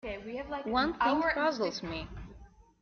One 0.65 0.93
thing 0.95 1.21
puzzles 1.35 1.83
me. 1.83 2.07